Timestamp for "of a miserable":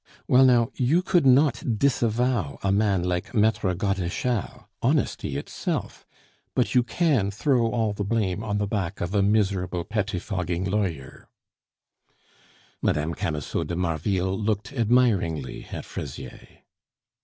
8.99-9.83